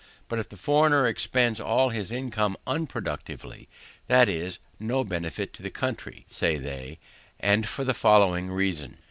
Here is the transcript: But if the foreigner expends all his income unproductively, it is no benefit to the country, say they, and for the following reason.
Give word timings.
But 0.29 0.39
if 0.39 0.49
the 0.49 0.57
foreigner 0.57 1.05
expends 1.05 1.59
all 1.59 1.89
his 1.89 2.11
income 2.11 2.57
unproductively, 2.65 3.67
it 4.09 4.29
is 4.29 4.57
no 4.79 5.03
benefit 5.03 5.53
to 5.53 5.61
the 5.61 5.69
country, 5.69 6.25
say 6.27 6.57
they, 6.57 6.97
and 7.39 7.67
for 7.67 7.83
the 7.83 7.93
following 7.93 8.49
reason. 8.49 8.97